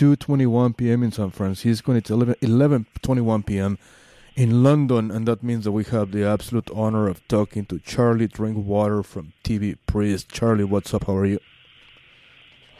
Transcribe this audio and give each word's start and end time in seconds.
2:21 0.00 0.78
p.m. 0.78 1.02
in 1.02 1.12
San 1.12 1.28
Francisco, 1.28 1.92
and 1.92 1.98
it's 1.98 2.08
11 2.08 2.34
11:21 2.40 3.44
p.m. 3.44 3.78
in 4.34 4.62
London, 4.62 5.10
and 5.10 5.28
that 5.28 5.42
means 5.42 5.64
that 5.64 5.72
we 5.72 5.84
have 5.84 6.10
the 6.10 6.24
absolute 6.24 6.70
honor 6.74 7.06
of 7.06 7.20
talking 7.28 7.66
to 7.66 7.78
Charlie 7.80 8.26
Drinkwater 8.26 9.02
from 9.02 9.34
TV 9.44 9.76
Priest. 9.86 10.30
Charlie, 10.30 10.64
what's 10.64 10.94
up? 10.94 11.04
How 11.06 11.16
are 11.16 11.26
you? 11.26 11.38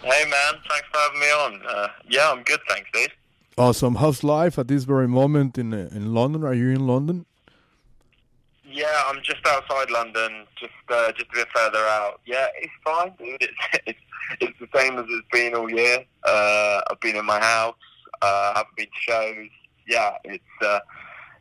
Hey 0.01 0.25
man, 0.31 0.63
thanks 0.67 0.89
for 0.91 0.99
having 0.99 1.21
me 1.21 1.27
on. 1.27 1.63
Uh, 1.69 1.89
yeah, 2.09 2.31
I'm 2.31 2.43
good, 2.43 2.61
thanks, 2.67 2.89
Dave. 2.95 3.11
Awesome. 3.59 3.97
How's 3.97 4.25
life 4.25 4.59
at 4.59 4.69
this 4.69 4.85
very 4.85 5.07
moment 5.07 5.59
in 5.59 5.75
uh, 5.75 5.91
in 5.93 6.15
London? 6.15 6.43
Are 6.43 6.55
you 6.55 6.71
in 6.71 6.87
London? 6.87 7.27
Yeah, 8.71 9.03
I'm 9.09 9.21
just 9.23 9.45
outside 9.47 9.91
London, 9.91 10.47
just 10.57 10.73
uh, 10.91 11.11
just 11.13 11.27
a 11.33 11.35
bit 11.35 11.49
further 11.53 11.79
out. 11.79 12.21
Yeah, 12.25 12.47
it's 12.57 12.73
fine, 12.85 13.13
dude. 13.19 13.43
It's 13.87 13.87
it's, 13.87 13.99
it's 14.41 14.59
the 14.61 14.79
same 14.79 14.97
as 14.97 15.07
it's 15.09 15.27
been 15.33 15.55
all 15.55 15.69
year. 15.69 16.05
Uh, 16.23 16.81
I've 16.89 17.01
been 17.01 17.17
in 17.17 17.27
my 17.27 17.41
house. 17.41 17.75
Uh, 18.23 18.55
haven't 18.55 18.77
been 18.77 18.87
to 18.87 19.01
shows. 19.01 19.49
Yeah, 19.89 20.13
it's 20.25 20.45
uh, 20.65 20.79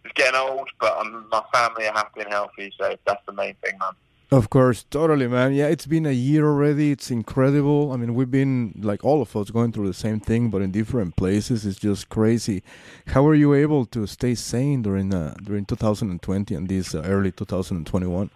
it's 0.04 0.14
getting 0.16 0.40
old, 0.40 0.70
but 0.80 0.98
I'm, 0.98 1.30
my 1.30 1.44
family 1.54 1.86
are 1.86 1.94
happy 1.94 2.22
and 2.22 2.32
healthy, 2.32 2.74
so 2.80 2.96
that's 3.06 3.24
the 3.28 3.34
main 3.34 3.54
thing, 3.64 3.78
man. 3.80 3.94
Of 4.32 4.52
course, 4.52 4.84
totally, 4.84 5.28
man. 5.28 5.54
Yeah, 5.54 5.68
it's 5.68 5.88
been 5.88 6.06
a 6.06 6.12
year 6.12 6.46
already. 6.46 6.92
It's 6.92 7.10
incredible. 7.10 7.92
I 7.92 7.98
mean, 7.98 8.14
we've 8.14 8.30
been 8.30 8.76
like 8.80 9.04
all 9.04 9.24
of 9.24 9.36
us 9.36 9.50
going 9.50 9.72
through 9.72 9.88
the 9.88 9.94
same 9.94 10.20
thing, 10.20 10.52
but 10.52 10.62
in 10.62 10.70
different 10.70 11.16
places. 11.16 11.66
It's 11.66 11.80
just 11.80 12.10
crazy. 12.10 12.62
How 13.08 13.24
were 13.24 13.34
you 13.34 13.56
able 13.56 13.88
to 13.88 14.06
stay 14.06 14.36
sane 14.36 14.84
during 14.84 15.12
uh, 15.16 15.34
during 15.42 15.66
2020 15.66 16.54
and 16.54 16.70
this 16.70 16.94
uh, 16.94 17.02
early 17.06 17.32
2021? 17.32 18.30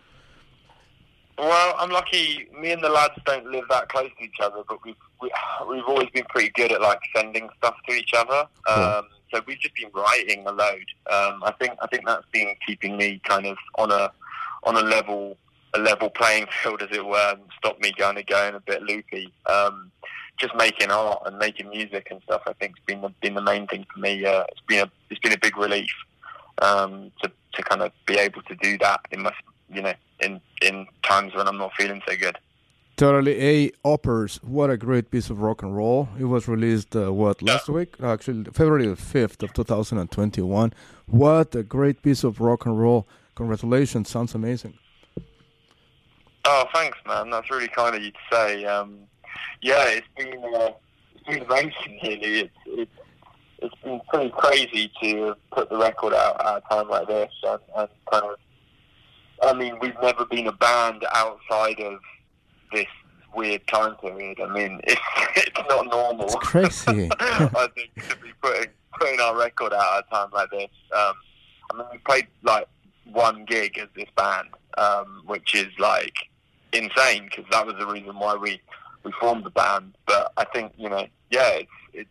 Well, 1.38 1.76
I'm 1.78 1.92
lucky. 1.92 2.48
Me 2.60 2.72
and 2.72 2.84
the 2.84 2.90
lads 2.90 3.14
don't 3.26 3.46
live 3.52 3.66
that 3.70 3.88
close 3.90 4.10
to 4.18 4.24
each 4.24 4.40
other, 4.42 4.64
but 4.68 4.84
we've 4.84 4.96
we, 5.22 5.32
we've 5.70 5.86
always 5.88 6.10
been 6.10 6.26
pretty 6.30 6.50
good 6.56 6.72
at 6.72 6.82
like 6.82 7.02
sending 7.16 7.50
stuff 7.58 7.76
to 7.88 7.94
each 7.94 8.16
other. 8.16 8.48
Cool. 8.66 8.84
Um, 8.84 9.06
so 9.32 9.42
we've 9.46 9.60
just 9.60 9.76
been 9.76 9.92
writing 9.94 10.44
a 10.48 10.52
load. 10.52 10.86
Um, 11.12 11.44
I 11.44 11.54
think 11.60 11.74
I 11.84 11.86
think 11.86 12.08
that's 12.08 12.26
been 12.32 12.56
keeping 12.66 12.98
me 12.98 13.22
kind 13.24 13.46
of 13.46 13.58
on 13.78 13.92
a 13.92 14.12
on 14.64 14.76
a 14.76 14.82
level 14.82 15.38
a 15.76 15.80
level 15.80 16.10
playing 16.10 16.48
field, 16.62 16.82
as 16.82 16.90
it 16.92 17.06
were, 17.06 17.32
and 17.32 17.42
stop 17.58 17.80
me 17.80 17.92
kind 17.98 18.18
of 18.18 18.26
going 18.26 18.56
a 18.56 18.60
bit 18.60 18.84
loopy. 18.84 19.34
Um, 19.46 19.92
just 20.38 20.56
making 20.56 20.92
art 20.92 21.22
and 21.26 21.38
making 21.38 21.70
music 21.70 22.08
and 22.12 22.22
stuff. 22.24 22.42
I 22.48 22.54
think 22.54 22.78
has 22.78 22.86
been 22.86 23.02
the, 23.02 23.10
been 23.22 23.36
the 23.36 23.42
main 23.42 23.68
thing 23.68 23.86
for 23.94 24.00
me. 24.00 24.26
Uh, 24.26 24.44
it's 24.50 24.62
been 24.68 24.80
a 24.82 24.92
it's 25.10 25.20
been 25.20 25.34
a 25.34 25.38
big 25.38 25.58
relief 25.58 25.92
um, 26.62 27.12
to 27.22 27.32
to 27.54 27.64
kind 27.64 27.82
of 27.82 27.92
be 28.06 28.16
able 28.16 28.42
to 28.44 28.56
do 28.56 28.78
that 28.80 29.02
in 29.12 29.24
my 29.24 29.32
you 29.70 29.82
know 29.82 29.94
in 30.20 30.42
in 30.62 30.88
times 31.04 31.36
when 31.36 31.48
I'm 31.48 31.58
not 31.58 31.74
feeling 31.78 32.02
so 32.08 32.16
good. 32.16 32.38
Totally. 32.96 33.42
A 33.42 33.72
Uppers, 33.84 34.38
what 34.44 34.70
a 34.70 34.78
great 34.78 35.10
piece 35.10 35.32
of 35.32 35.42
rock 35.42 35.64
and 35.64 35.76
roll. 35.76 36.10
It 36.20 36.26
was 36.26 36.48
released, 36.48 36.96
uh, 36.96 37.12
what, 37.12 37.42
last 37.42 37.68
week? 37.68 37.96
Actually, 38.00 38.44
February 38.52 38.86
the 38.86 38.96
5th 38.96 39.42
of 39.42 39.52
2021. 39.54 40.74
What 41.08 41.56
a 41.56 41.64
great 41.64 42.04
piece 42.04 42.24
of 42.24 42.40
rock 42.40 42.68
and 42.68 42.80
roll. 42.80 43.08
Congratulations. 43.34 44.10
Sounds 44.10 44.36
amazing. 44.36 44.76
Oh, 46.46 46.66
thanks, 46.74 46.98
man. 47.08 47.30
That's 47.30 47.50
really 47.50 47.70
kind 47.70 47.96
of 47.96 48.04
you 48.04 48.12
to 48.12 48.18
say. 48.32 48.66
Um, 48.66 49.00
yeah, 49.62 49.86
it's 49.88 50.08
been 50.18 50.44
uh, 50.44 50.72
it's 51.16 51.24
been 51.26 51.44
amazing, 51.44 52.00
really. 52.04 52.40
It's 52.40 52.54
it's 52.66 52.92
it's 53.60 53.76
been 53.82 54.02
pretty 54.10 54.30
crazy 54.30 54.92
to 55.02 55.36
put 55.54 55.70
the 55.70 55.78
record 55.78 56.14
out 56.14 56.46
at 56.46 56.58
a 56.58 56.62
time 56.70 56.90
like 56.90 57.08
this, 57.08 57.32
and, 57.44 57.60
and 57.78 57.90
kind 58.12 58.26
of. 58.26 58.36
I 59.42 59.54
mean, 59.54 59.78
we've 59.80 59.96
never 60.02 60.26
been 60.26 60.48
a 60.48 60.54
band 60.54 61.06
outside 61.14 61.80
of 61.80 62.00
this 62.72 62.88
weird 63.36 63.66
time 63.68 63.96
period. 63.96 64.40
I 64.42 64.48
mean, 64.52 64.82
it's 64.84 65.02
it's 65.36 65.60
not 65.70 65.88
normal. 65.88 66.26
It's 66.26 66.36
crazy. 66.36 67.10
I 67.20 67.68
think 67.76 68.10
to 68.10 68.16
be 68.18 68.32
putting 68.42 68.70
putting 69.00 69.20
our 69.22 69.38
record 69.38 69.74
out 69.74 69.98
at 69.98 70.06
a 70.08 70.10
time 70.10 70.30
like 70.34 70.50
this. 70.52 70.70
Um, 70.96 71.14
I 71.72 71.78
mean, 71.78 71.88
we 71.92 71.98
played 72.00 72.28
like 72.44 72.68
one 73.12 73.46
gig 73.46 73.78
as 73.78 73.88
this 73.96 74.10
band, 74.16 74.50
um, 74.78 75.24
which 75.26 75.56
is 75.56 75.68
like 75.80 76.14
insane 76.74 77.26
because 77.26 77.46
that 77.52 77.66
was 77.66 77.76
the 77.78 77.86
reason 77.86 78.18
why 78.18 78.36
we 78.36 78.62
we 79.04 79.12
formed 79.20 79.44
the 79.44 79.50
band. 79.50 79.94
But 80.08 80.32
I 80.38 80.46
think 80.46 80.74
you 80.78 80.90
know, 80.90 81.06
yeah, 81.30 81.50
it's 81.50 81.72
it's 81.94 82.10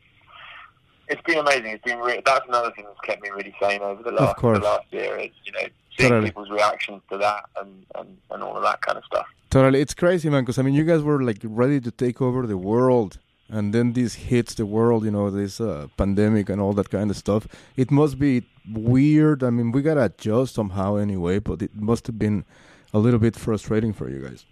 it's 1.09 1.23
been 1.23 1.39
amazing. 1.39 1.67
It's 1.67 1.85
been 1.85 1.99
re- 1.99 2.23
that's 2.25 2.47
another 2.49 2.71
thing 2.73 2.85
that's 2.85 3.01
kept 3.01 3.23
me 3.23 3.31
really 3.31 3.55
sane 3.61 3.83
over 3.83 4.03
the 4.03 4.13
last 4.13 4.41
the 4.41 4.49
last 4.59 4.87
year 4.91 5.17
is 5.17 5.31
you 5.45 5.53
know 5.53 5.67
seeing 5.97 6.11
Totally. 6.11 6.29
people's 6.29 6.51
reactions 6.51 7.03
to 7.11 7.19
that 7.19 7.45
and, 7.61 7.85
and 7.97 8.17
and 8.31 8.43
all 8.43 8.57
of 8.57 8.63
that 8.63 8.81
kind 8.83 8.99
of 8.99 9.05
stuff. 9.05 9.27
Totally. 9.53 9.83
It's 9.83 9.93
crazy, 9.93 10.31
man, 10.31 10.45
because, 10.45 10.59
I 10.59 10.63
mean, 10.63 10.73
you 10.73 10.83
guys 10.83 11.03
were 11.03 11.23
like 11.23 11.41
ready 11.43 11.79
to 11.81 11.91
take 11.91 12.23
over 12.23 12.47
the 12.47 12.57
world. 12.57 13.19
And 13.51 13.75
then 13.75 13.93
this 13.93 14.15
hits 14.15 14.55
the 14.55 14.65
world, 14.65 15.05
you 15.05 15.11
know, 15.11 15.29
this 15.31 15.61
uh, 15.61 15.89
pandemic 15.99 16.49
and 16.49 16.59
all 16.59 16.73
that 16.73 16.89
kind 16.89 17.11
of 17.11 17.19
stuff. 17.19 17.47
It 17.77 17.91
must 17.91 18.19
be 18.19 18.47
weird. 18.73 19.45
I 19.45 19.51
mean, 19.51 19.71
we 19.71 19.83
got 19.83 19.95
to 19.95 20.05
adjust 20.05 20.55
somehow 20.55 20.97
anyway, 20.97 21.39
but 21.39 21.61
it 21.61 21.77
must 21.77 22.07
have 22.07 22.19
been 22.19 22.47
a 22.93 22.99
little 22.99 23.19
bit 23.19 23.37
frustrating 23.37 23.93
for 23.93 24.09
you 24.09 24.21
guys. 24.21 24.45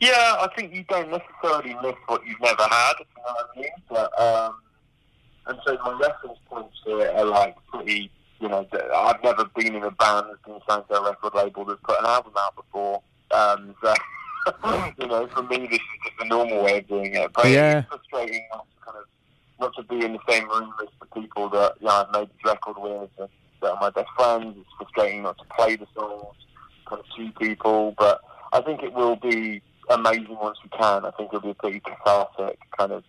Yeah, 0.00 0.10
I 0.40 0.48
think 0.56 0.74
you 0.74 0.84
don't 0.88 1.10
necessarily 1.10 1.74
miss 1.82 1.94
what 2.06 2.26
you've 2.26 2.40
never 2.40 2.62
had, 2.64 2.92
if 3.00 3.06
you 3.16 3.22
know 3.22 3.32
what 3.34 3.48
I 3.56 3.60
mean. 3.60 3.68
But, 3.88 4.20
um, 4.20 4.56
and 5.46 5.58
so 5.64 5.78
my 5.84 5.92
reference 6.00 6.38
points 6.48 6.76
to 6.84 6.98
it 6.98 7.14
are 7.14 7.24
like 7.24 7.56
pretty, 7.72 8.10
you 8.40 8.48
know, 8.48 8.66
I've 8.94 9.22
never 9.22 9.44
been 9.56 9.74
in 9.76 9.82
a 9.82 9.90
band 9.92 10.26
that's 10.28 10.42
been 10.44 10.58
signed 10.68 10.84
to 10.90 10.94
a 11.00 11.04
record 11.10 11.34
label 11.34 11.64
that's 11.64 11.80
put 11.84 11.98
an 12.00 12.06
album 12.06 12.32
out 12.36 12.56
before. 12.56 13.02
Um, 13.30 13.74
so, 13.82 13.94
you 14.98 15.06
know, 15.06 15.26
for 15.28 15.42
me, 15.44 15.58
this 15.68 15.78
is 15.78 15.80
just 16.04 16.20
a 16.20 16.26
normal 16.26 16.64
way 16.64 16.78
of 16.78 16.88
doing 16.88 17.14
it. 17.14 17.32
But 17.32 17.46
Yeah. 17.50 17.78
it's 17.78 17.88
frustrating 17.88 18.46
not 18.52 18.66
to 18.66 18.84
kind 18.84 18.98
of, 18.98 19.04
not 19.60 19.74
to 19.76 19.82
be 19.84 20.04
in 20.04 20.12
the 20.14 20.18
same 20.28 20.48
room 20.48 20.72
as 20.82 20.88
the 21.00 21.20
people 21.20 21.48
that, 21.50 21.74
you 21.80 21.86
know, 21.86 22.04
I've 22.06 22.12
made 22.12 22.28
this 22.28 22.44
record 22.44 22.76
with 22.78 23.10
and 23.18 23.28
that 23.62 23.70
are 23.70 23.80
my 23.80 23.90
best 23.90 24.08
friends. 24.16 24.56
It's 24.58 24.68
frustrating 24.76 25.22
not 25.22 25.38
to 25.38 25.44
play 25.56 25.76
the 25.76 25.86
songs 25.94 26.33
kind 26.94 27.04
of 27.28 27.34
to 27.34 27.38
people, 27.38 27.94
but 27.98 28.20
I 28.52 28.60
think 28.60 28.82
it 28.82 28.92
will 28.92 29.16
be 29.16 29.62
amazing 29.90 30.36
once 30.40 30.58
we 30.62 30.70
can. 30.70 31.04
I 31.04 31.10
think 31.12 31.28
it'll 31.32 31.40
be 31.40 31.50
a 31.50 31.54
pretty 31.54 31.80
cathartic, 31.80 32.58
kind 32.76 32.92
of 32.92 33.04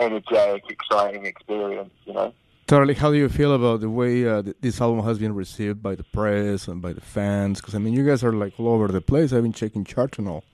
energetic, 0.00 0.64
exciting 0.70 1.26
experience, 1.26 1.92
you 2.04 2.14
know? 2.14 2.32
Totally. 2.66 2.94
How 2.94 3.10
do 3.10 3.16
you 3.16 3.28
feel 3.28 3.54
about 3.54 3.80
the 3.80 3.88
way 3.88 4.28
uh, 4.28 4.42
this 4.60 4.80
album 4.80 5.04
has 5.04 5.18
been 5.18 5.34
received 5.34 5.82
by 5.82 5.94
the 5.94 6.04
press 6.04 6.68
and 6.68 6.82
by 6.82 6.92
the 6.92 7.00
fans? 7.00 7.60
Because, 7.60 7.74
I 7.74 7.78
mean, 7.78 7.94
you 7.94 8.06
guys 8.06 8.22
are 8.22 8.32
like 8.32 8.58
all 8.58 8.68
over 8.68 8.88
the 8.88 9.00
place. 9.00 9.32
I've 9.32 9.42
been 9.42 9.54
checking 9.54 9.84
charts 9.84 10.18
and 10.18 10.28
all. 10.28 10.44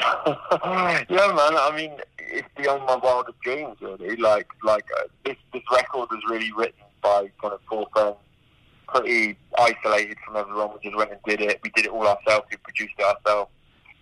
yeah, 0.00 1.04
man. 1.08 1.54
I 1.56 1.72
mean, 1.76 1.92
it's 2.18 2.48
beyond 2.56 2.84
my 2.86 2.96
wildest 2.96 3.40
dreams, 3.40 3.76
really. 3.80 4.16
Like, 4.16 4.48
like 4.64 4.84
uh, 4.98 5.04
this 5.24 5.36
this 5.52 5.62
record 5.70 6.08
was 6.10 6.20
really 6.28 6.50
written 6.52 6.82
by 7.00 7.30
kind 7.40 7.54
of 7.54 7.60
four 7.68 7.86
friends, 7.92 8.16
pretty 8.88 9.36
isolated 9.58 10.16
from 10.24 10.36
everyone. 10.36 10.70
We 10.74 10.90
just 10.90 10.96
went 10.96 11.10
and 11.10 11.20
did 11.26 11.40
it. 11.40 11.60
We 11.62 11.70
did 11.70 11.86
it 11.86 11.90
all 11.92 12.06
ourselves. 12.06 12.46
We 12.50 12.56
produced 12.58 12.94
it 12.98 13.04
ourselves. 13.04 13.50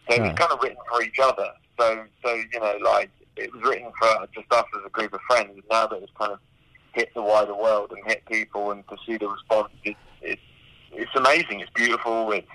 So 0.09 0.17
it 0.17 0.21
was 0.23 0.33
kind 0.35 0.53
of 0.53 0.59
written 0.63 0.79
for 0.91 1.03
each 1.03 1.19
other. 1.23 1.49
So, 1.79 2.05
so 2.25 2.35
you 2.35 2.61
know, 2.61 2.79
like 2.85 3.11
it 3.37 3.53
was 3.53 3.63
written 3.63 3.91
for 3.99 4.27
just 4.35 4.53
us 4.53 4.65
as 4.77 4.85
a 4.87 4.91
group 4.91 5.13
of 5.13 5.21
friends. 5.29 5.51
And 5.53 5.63
now 5.71 5.87
that 5.87 6.03
it's 6.03 6.13
kind 6.19 6.33
of 6.33 6.39
hit 6.93 7.13
the 7.15 7.23
wider 7.23 7.55
world 7.55 7.93
and 7.93 8.05
hit 8.07 8.25
people 8.27 8.71
and 8.71 8.87
to 8.89 8.97
see 9.07 9.17
the 9.17 9.29
response, 9.29 9.73
it's 9.85 9.99
it's 10.21 10.43
it's 10.93 11.15
amazing. 11.15 11.61
It's 11.61 11.71
beautiful. 11.75 12.33
It's 12.33 12.49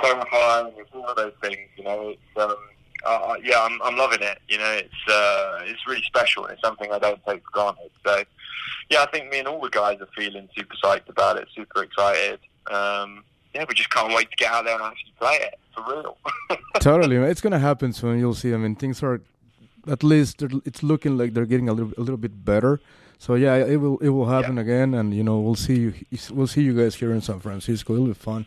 terrifying. 0.00 0.72
It's 0.76 0.90
all 0.94 1.06
of 1.06 1.16
those 1.16 1.32
things. 1.42 1.68
You 1.76 1.84
know, 1.84 2.10
it's 2.10 2.42
um, 2.42 2.56
uh, 3.04 3.34
yeah, 3.42 3.60
I'm 3.60 3.80
I'm 3.82 3.96
loving 3.96 4.22
it. 4.22 4.38
You 4.48 4.58
know, 4.58 4.72
it's 4.72 5.08
uh, 5.08 5.60
it's 5.62 5.86
really 5.86 6.02
special. 6.02 6.46
It's 6.46 6.60
something 6.62 6.92
I 6.92 6.98
don't 6.98 7.20
take 7.26 7.42
for 7.44 7.50
granted. 7.52 7.90
So, 8.06 8.24
yeah, 8.90 9.02
I 9.02 9.06
think 9.06 9.30
me 9.30 9.38
and 9.38 9.48
all 9.48 9.60
the 9.60 9.70
guys 9.70 9.98
are 10.00 10.08
feeling 10.16 10.48
super 10.56 10.74
psyched 10.82 11.08
about 11.08 11.36
it. 11.36 11.48
Super 11.54 11.82
excited. 11.82 12.40
Um, 12.70 13.24
yeah, 13.54 13.64
we 13.68 13.74
just 13.74 13.90
can't 13.90 14.14
wait 14.14 14.30
to 14.30 14.36
get 14.36 14.50
out 14.50 14.64
there 14.64 14.74
and 14.74 14.82
actually 14.82 15.12
play 15.18 15.36
it 15.36 15.58
for 15.74 15.84
real. 15.88 16.16
totally. 16.80 17.16
It's 17.16 17.40
going 17.40 17.52
to 17.52 17.58
happen 17.58 17.92
soon. 17.92 18.18
You'll 18.18 18.34
see. 18.34 18.54
I 18.54 18.56
mean, 18.56 18.76
things 18.76 19.02
are, 19.02 19.20
at 19.86 20.02
least, 20.02 20.42
it's 20.64 20.82
looking 20.82 21.18
like 21.18 21.34
they're 21.34 21.46
getting 21.46 21.68
a 21.68 21.72
little, 21.72 21.92
a 21.98 22.00
little 22.00 22.16
bit 22.16 22.44
better. 22.44 22.80
So 23.18 23.34
yeah, 23.34 23.54
it 23.54 23.76
will, 23.76 23.98
it 23.98 24.08
will 24.08 24.26
happen 24.26 24.58
again, 24.58 24.94
and 24.94 25.14
you 25.14 25.22
know, 25.22 25.38
we'll 25.38 25.54
see 25.54 25.78
you, 25.78 25.94
we'll 26.32 26.48
see 26.48 26.62
you 26.62 26.76
guys 26.76 26.96
here 26.96 27.12
in 27.12 27.20
San 27.20 27.38
Francisco. 27.38 27.94
It'll 27.94 28.08
be 28.08 28.14
fun. 28.14 28.46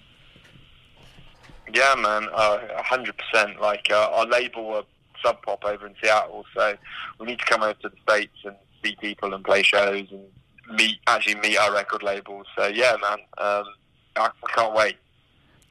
Yeah, 1.74 1.96
man, 1.96 2.28
a 2.34 2.84
hundred 2.84 3.16
percent. 3.18 3.62
Like 3.62 3.88
uh, 3.90 4.10
our 4.12 4.26
label 4.26 4.74
are 4.74 4.84
Sub 5.24 5.42
Pop 5.44 5.64
over 5.64 5.88
in 5.88 5.96
Seattle, 6.04 6.44
so 6.54 6.76
we 7.22 7.28
need 7.28 7.40
to 7.40 7.46
come 7.46 7.64
over 7.64 7.76
to 7.84 7.88
the 7.88 7.96
states 8.04 8.36
and 8.44 8.58
see 8.86 8.96
people 9.02 9.34
and 9.34 9.44
play 9.44 9.64
shows 9.64 10.08
and 10.12 10.26
meet 10.78 10.98
actually 11.08 11.36
meet 11.36 11.58
our 11.58 11.74
record 11.74 12.04
labels. 12.04 12.46
So 12.58 12.68
yeah, 12.68 12.96
man, 13.02 13.20
um, 13.38 13.66
I, 14.16 14.30
I 14.44 14.52
can't 14.54 14.74
wait. 14.74 14.96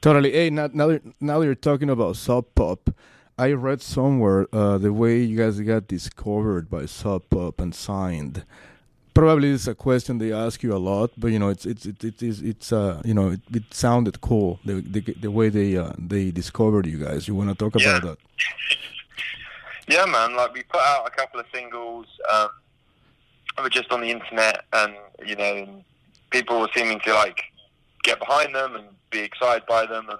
Totally. 0.01 0.31
Hey, 0.31 0.49
now 0.49 0.69
now, 0.73 0.99
now 1.19 1.41
you're 1.41 1.55
talking 1.55 1.89
about 1.89 2.15
Sub 2.17 2.45
Pop, 2.55 2.89
I 3.37 3.51
read 3.51 3.81
somewhere 3.81 4.47
uh, 4.53 4.77
the 4.77 4.93
way 4.93 5.21
you 5.21 5.37
guys 5.37 5.59
got 5.59 5.87
discovered 5.87 6.69
by 6.69 6.85
Sub 6.85 7.23
Pop 7.29 7.59
and 7.59 7.73
signed. 7.73 8.45
Probably 9.13 9.49
this 9.53 9.61
is 9.61 9.67
a 9.69 9.75
question 9.75 10.17
they 10.17 10.33
ask 10.33 10.61
you 10.61 10.75
a 10.75 10.77
lot, 10.91 11.11
but 11.17 11.31
you 11.31 11.39
know 11.39 11.47
it's 11.47 11.65
it's 11.65 11.85
it, 11.85 12.03
it 12.03 12.21
is 12.21 12.41
it's 12.41 12.73
uh 12.73 13.01
you 13.05 13.13
know 13.13 13.29
it, 13.29 13.39
it 13.53 13.63
sounded 13.73 14.19
cool 14.19 14.59
the 14.65 14.81
the, 14.81 14.99
the 15.21 15.31
way 15.31 15.47
they 15.49 15.77
uh, 15.77 15.93
they 15.97 16.31
discovered 16.31 16.85
you 16.85 16.97
guys. 16.97 17.25
You 17.27 17.33
want 17.35 17.49
to 17.49 17.55
talk 17.55 17.79
Yeah. 17.81 17.97
about 17.97 18.01
that? 18.03 18.17
Yeah, 19.87 20.05
man. 20.05 20.35
Like 20.35 20.51
we 20.51 20.63
put 20.63 20.81
out 20.81 21.05
a 21.07 21.11
couple 21.11 21.39
of 21.39 21.45
singles 21.53 22.07
videos 22.33 22.49
um, 23.57 23.63
were 23.63 23.69
just 23.69 23.91
on 23.91 24.01
the 24.01 24.09
internet, 24.09 24.65
and 24.73 24.93
you 25.25 25.35
know, 25.35 25.55
and 25.55 25.83
people 26.31 26.59
were 26.59 26.69
seeming 26.75 26.99
to 27.01 27.13
like 27.13 27.43
get 28.03 28.19
behind 28.19 28.55
them 28.55 28.75
and 28.75 28.85
be 29.09 29.19
excited 29.19 29.65
by 29.67 29.85
them. 29.85 30.09
And 30.09 30.19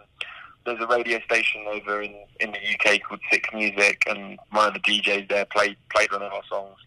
there's 0.65 0.81
a 0.81 0.87
radio 0.87 1.19
station 1.21 1.65
over 1.67 2.01
in 2.01 2.15
in 2.39 2.51
the 2.51 2.59
UK 2.59 3.01
called 3.01 3.21
Six 3.31 3.49
Music, 3.53 4.03
and 4.07 4.37
one 4.51 4.67
of 4.67 4.73
the 4.73 4.79
DJs 4.79 5.29
there 5.29 5.45
played 5.45 5.77
played 5.93 6.11
one 6.11 6.21
of 6.21 6.31
our 6.31 6.43
songs. 6.49 6.77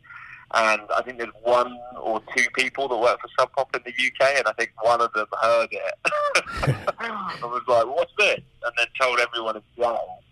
And 0.54 0.80
I 0.96 1.02
think 1.02 1.18
there's 1.18 1.34
one 1.42 1.78
or 2.00 2.22
two 2.34 2.46
people 2.54 2.88
that 2.88 2.96
work 2.96 3.20
for 3.20 3.28
Sub 3.38 3.52
Pop 3.52 3.76
in 3.76 3.82
the 3.84 3.90
UK, 3.90 4.38
and 4.38 4.48
I 4.48 4.52
think 4.52 4.72
one 4.82 5.02
of 5.02 5.12
them 5.12 5.26
heard 5.42 5.68
it 5.70 5.94
and 6.66 7.42
was 7.42 7.62
like, 7.68 7.86
"What's 7.86 8.12
this?" 8.18 8.40
and 8.62 8.72
then 8.76 8.86
told 9.00 9.20
everyone 9.20 9.56
it's 9.56 9.66
well. 9.76 10.22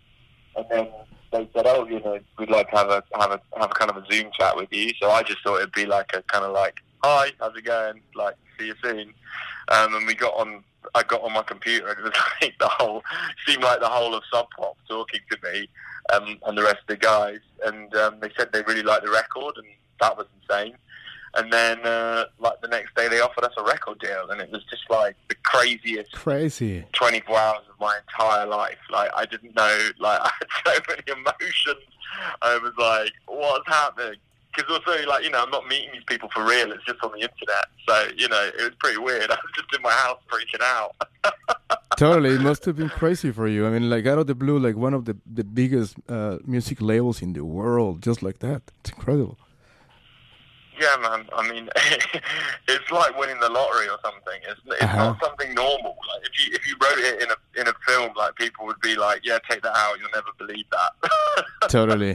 And 0.55 0.65
then 0.71 0.87
they 1.37 1.49
said, 1.53 1.65
"Oh, 1.67 1.87
you 1.87 1.99
know, 1.99 2.19
we'd 2.37 2.49
like 2.49 2.69
to 2.71 2.77
have 2.77 2.89
a 2.89 3.03
have 3.19 3.31
a 3.31 3.41
have 3.59 3.71
a 3.71 3.73
kind 3.73 3.91
of 3.91 3.97
a 3.97 4.05
Zoom 4.11 4.29
chat 4.37 4.55
with 4.55 4.71
you." 4.71 4.91
So 5.01 5.09
I 5.11 5.23
just 5.23 5.43
thought 5.43 5.57
it'd 5.57 5.71
be 5.71 5.85
like 5.85 6.11
a 6.13 6.21
kind 6.23 6.45
of 6.45 6.53
like, 6.53 6.79
"Hi, 7.03 7.31
how's 7.39 7.55
it 7.55 7.65
going?" 7.65 8.01
Like, 8.15 8.35
see 8.59 8.67
you 8.67 8.75
soon. 8.83 9.13
Um, 9.69 9.95
and 9.95 10.07
we 10.07 10.15
got 10.15 10.33
on. 10.35 10.63
I 10.95 11.03
got 11.03 11.21
on 11.21 11.33
my 11.33 11.43
computer, 11.43 11.89
and 11.89 11.99
it 11.99 12.03
was 12.03 12.13
like 12.41 12.57
the 12.59 12.67
whole 12.67 13.03
seemed 13.45 13.63
like 13.63 13.79
the 13.79 13.89
whole 13.89 14.15
of 14.15 14.23
Sub 14.31 14.47
Pop 14.57 14.77
talking 14.87 15.19
to 15.31 15.37
me 15.43 15.69
um, 16.13 16.39
and 16.45 16.57
the 16.57 16.63
rest 16.63 16.77
of 16.81 16.87
the 16.87 16.97
guys. 16.97 17.39
And 17.65 17.93
um, 17.95 18.19
they 18.19 18.31
said 18.37 18.51
they 18.51 18.61
really 18.63 18.83
liked 18.83 19.03
the 19.03 19.11
record, 19.11 19.55
and 19.57 19.67
that 20.01 20.17
was 20.17 20.27
insane. 20.41 20.75
And 21.37 21.53
then, 21.53 21.79
uh, 21.85 22.25
like 22.39 22.59
the 22.61 22.67
next 22.67 22.95
day, 22.95 23.07
they 23.07 23.19
offered 23.19 23.43
us 23.43 23.53
a 23.57 23.63
record 23.63 23.99
deal, 23.99 24.27
and 24.31 24.41
it 24.41 24.49
was 24.51 24.63
just 24.71 24.89
like 24.89 25.15
the 25.29 25.35
craziest 25.43 26.11
Crazy. 26.13 26.83
24 26.93 27.37
hours 27.37 27.61
of 27.69 27.79
my 27.79 27.99
entire 27.99 28.47
life. 28.47 28.79
Like 28.91 29.11
I 29.15 29.25
didn't 29.25 29.55
know, 29.55 29.89
like 29.99 30.19
I 30.23 30.31
had 30.39 30.47
so 30.65 30.81
many 30.89 31.03
emotions. 31.21 31.85
I 32.41 32.57
was 32.57 32.73
like, 32.79 33.11
what's 33.27 33.67
happening? 33.67 34.15
Because 34.55 34.79
also, 34.79 35.05
like 35.07 35.23
you 35.25 35.29
know, 35.29 35.43
I'm 35.43 35.51
not 35.51 35.67
meeting 35.67 35.89
these 35.93 36.03
people 36.07 36.27
for 36.33 36.43
real. 36.43 36.71
It's 36.71 36.83
just 36.85 37.03
on 37.03 37.11
the 37.11 37.19
internet. 37.19 37.65
So 37.87 38.07
you 38.17 38.27
know, 38.29 38.49
it 38.57 38.63
was 38.63 38.75
pretty 38.79 38.97
weird. 38.97 39.29
I 39.31 39.35
was 39.35 39.51
just 39.55 39.75
in 39.75 39.81
my 39.83 39.91
house 39.91 40.19
freaking 40.31 40.63
out. 40.63 40.95
totally 41.97 42.35
it 42.35 42.41
must 42.41 42.63
have 42.65 42.75
been 42.75 42.89
crazy 42.89 43.31
for 43.31 43.47
you 43.47 43.65
i 43.65 43.71
mean 43.71 43.89
like 43.89 44.05
out 44.05 44.19
of 44.19 44.27
the 44.27 44.35
blue 44.35 44.59
like 44.59 44.75
one 44.75 44.93
of 44.93 45.05
the 45.05 45.17
the 45.25 45.43
biggest 45.43 45.95
uh, 46.09 46.37
music 46.45 46.79
labels 46.79 47.23
in 47.23 47.33
the 47.33 47.43
world 47.43 48.03
just 48.03 48.21
like 48.21 48.37
that 48.37 48.61
it's 48.79 48.91
incredible 48.91 49.35
Yeah, 50.79 50.95
man. 51.01 51.27
I 51.33 51.49
mean, 51.49 51.69
it's 52.67 52.91
like 52.91 53.17
winning 53.17 53.39
the 53.39 53.49
lottery 53.49 53.87
or 53.89 53.97
something. 54.03 54.39
It's, 54.47 54.59
it's 54.65 54.83
Uh-huh. 54.83 54.97
not 54.97 55.19
something 55.23 55.53
normal. 55.53 55.97
Like 56.13 56.29
if 56.29 56.39
you 56.47 56.53
if 56.55 56.67
you 56.67 56.75
wrote 56.81 56.99
it 56.99 57.21
in 57.23 57.29
a 57.31 57.61
in 57.61 57.67
a 57.67 57.73
film, 57.87 58.11
like 58.15 58.35
people 58.35 58.65
would 58.67 58.79
be 58.81 58.95
like, 58.95 59.21
"Yeah, 59.23 59.39
take 59.49 59.61
that 59.63 59.75
out. 59.75 59.97
You'll 59.99 60.09
never 60.13 60.29
believe 60.37 60.65
that." 60.71 61.11
totally 61.69 62.09
you 62.09 62.13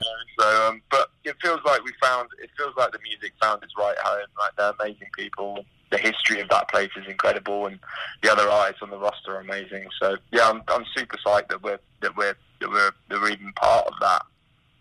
know. 0.00 0.16
So, 0.38 0.68
um, 0.68 0.82
but 0.90 1.10
it 1.24 1.36
feels 1.42 1.60
like 1.64 1.84
we 1.84 1.92
found. 2.02 2.28
It 2.42 2.50
feels 2.56 2.74
like 2.76 2.92
the 2.92 2.98
music 3.02 3.32
found 3.40 3.62
its 3.62 3.72
right 3.78 3.96
home. 3.98 4.26
Like 4.38 4.56
they're 4.56 4.72
amazing 4.80 5.08
people. 5.16 5.64
The 5.90 5.98
history 5.98 6.40
of 6.40 6.48
that 6.48 6.70
place 6.70 6.90
is 6.96 7.04
incredible, 7.06 7.66
and 7.66 7.78
the 8.22 8.32
other 8.32 8.48
artists 8.48 8.82
on 8.82 8.90
the 8.90 8.98
roster 8.98 9.36
are 9.36 9.40
amazing. 9.40 9.86
So, 10.00 10.16
yeah, 10.32 10.48
I'm 10.48 10.62
I'm 10.68 10.84
super 10.96 11.18
psyched 11.18 11.48
that 11.48 11.62
we're 11.62 11.78
that 12.00 12.16
we're 12.16 12.34
that 12.60 12.70
we're 12.70 12.92
that 13.10 13.20
we're 13.20 13.30
even 13.30 13.52
part 13.52 13.86
of 13.86 13.92
that. 14.00 14.22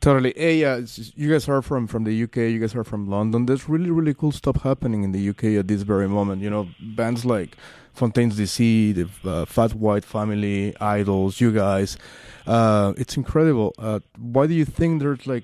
Totally. 0.02 0.34
Hey, 0.36 0.58
yeah, 0.58 0.82
you 1.16 1.32
guys 1.32 1.48
are 1.48 1.62
from 1.62 1.86
from 1.86 2.06
the 2.06 2.24
UK. 2.24 2.38
You 2.38 2.58
guys 2.58 2.74
are 2.74 2.84
from 2.84 3.08
London. 3.08 3.46
There's 3.46 3.70
really 3.70 3.92
really 3.92 4.16
cool 4.16 4.32
stuff 4.32 4.64
happening 4.64 5.04
in 5.04 5.12
the 5.12 5.30
UK 5.30 5.44
at 5.60 5.68
this 5.68 5.84
very 5.84 6.10
moment. 6.10 6.42
You 6.42 6.50
know, 6.50 6.68
bands 6.96 7.24
like 7.24 7.56
Fontaines 7.94 8.36
DC, 8.36 8.96
the 8.96 9.30
uh, 9.30 9.46
Fat 9.46 9.76
White 9.76 10.04
Family, 10.04 10.74
IDLES, 10.82 11.40
you 11.40 11.52
guys. 11.52 12.00
Uh, 12.48 12.94
it's 12.98 13.16
incredible. 13.16 13.76
Uh, 13.78 14.00
why 14.18 14.48
do 14.48 14.56
you 14.56 14.66
think 14.66 15.04
there's 15.04 15.28
like 15.28 15.44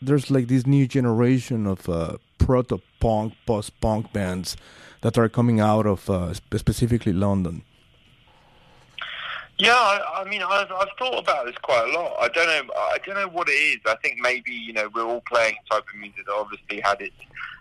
there's 0.00 0.30
like 0.30 0.48
this 0.48 0.66
new 0.66 0.86
generation 0.86 1.66
of 1.66 1.86
uh, 1.86 2.16
proto 2.38 2.80
punk, 3.00 3.34
post 3.44 3.78
punk 3.82 4.14
bands 4.14 4.56
that 5.02 5.18
are 5.18 5.28
coming 5.28 5.60
out 5.60 5.86
of 5.86 6.08
uh, 6.08 6.32
specifically 6.32 7.12
London? 7.12 7.64
Yeah, 9.60 9.74
I, 9.74 10.22
I 10.22 10.28
mean, 10.28 10.42
I've, 10.42 10.72
I've 10.72 10.88
thought 10.98 11.18
about 11.18 11.44
this 11.44 11.54
quite 11.62 11.86
a 11.86 11.92
lot. 11.92 12.16
I 12.18 12.28
don't 12.28 12.46
know. 12.46 12.72
I 12.74 12.96
don't 13.04 13.14
know 13.14 13.28
what 13.28 13.46
it 13.50 13.52
is. 13.52 13.78
I 13.84 13.94
think 13.96 14.18
maybe 14.18 14.52
you 14.52 14.72
know 14.72 14.88
we're 14.94 15.04
all 15.04 15.22
playing 15.28 15.56
type 15.70 15.84
of 15.92 16.00
music 16.00 16.24
that 16.24 16.32
obviously 16.32 16.80
had 16.80 17.02
its 17.02 17.16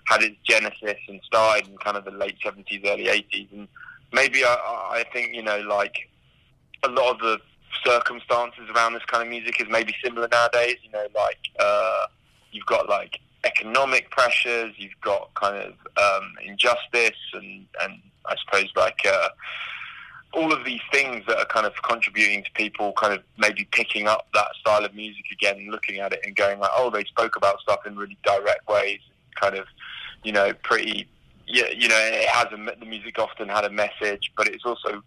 had 0.06 0.24
its 0.24 0.38
genesis 0.48 0.98
and 1.10 1.19
started 1.25 1.68
in 1.68 1.78
kind 1.78 1.98
of 1.98 2.06
the 2.06 2.12
late 2.12 2.38
seventies, 2.42 2.81
early 2.86 3.10
eighties, 3.10 3.48
and 3.51 3.68
maybe 4.13 4.46
I, 4.46 4.56
I 4.92 5.06
think 5.12 5.36
you 5.36 5.44
know 5.44 5.60
like 5.60 6.10
a 6.84 6.88
lot 6.88 7.16
of 7.16 7.19
the 7.19 7.38
circumstances 7.86 8.69
around 8.74 8.94
this 8.94 9.04
kind 9.06 9.22
of 9.22 9.30
music 9.30 9.60
is 9.60 9.68
maybe 9.69 9.94
similar 10.01 10.30
nowadays. 10.31 10.78
You 10.81 10.92
know, 10.92 11.06
like 11.13 11.40
uh, 11.60 12.06
you've 12.54 12.66
got 12.66 12.88
like 12.88 13.19
economic 13.44 14.10
pressures, 14.10 14.74
you've 14.78 15.00
got 15.01 15.34
kind 15.34 15.57
of 15.57 15.74
um, 15.98 16.31
injustice, 16.46 17.19
and 17.34 17.66
and 17.84 18.00
I 18.25 18.36
suppose 18.46 18.69
like. 18.78 19.01
Uh, 19.06 19.30
all 20.33 20.53
of 20.53 20.63
these 20.63 20.81
things 20.91 21.23
that 21.27 21.37
are 21.37 21.45
kind 21.45 21.65
of 21.65 21.73
contributing 21.83 22.43
to 22.43 22.51
people 22.51 22.93
kind 22.93 23.13
of 23.13 23.23
maybe 23.37 23.67
picking 23.71 24.07
up 24.07 24.27
that 24.33 24.47
style 24.59 24.85
of 24.85 24.93
music 24.93 25.25
again 25.31 25.57
and 25.57 25.71
looking 25.71 25.99
at 25.99 26.13
it 26.13 26.19
and 26.23 26.35
going 26.35 26.59
like, 26.59 26.69
oh, 26.75 26.89
they 26.89 27.03
spoke 27.05 27.35
about 27.35 27.59
stuff 27.61 27.79
in 27.87 27.95
really 27.95 28.17
direct 28.23 28.67
ways, 28.67 28.99
kind 29.35 29.55
of, 29.55 29.65
you 30.23 30.31
know, 30.31 30.53
pretty, 30.63 31.07
yeah, 31.47 31.65
you 31.75 31.87
know, 31.87 31.97
it 31.97 32.27
has 32.29 32.45
a, 32.51 32.79
the 32.79 32.85
music 32.85 33.17
often 33.17 33.49
had 33.49 33.65
a 33.65 33.71
message, 33.71 34.31
but 34.37 34.47
it's 34.47 34.65
also 34.65 35.01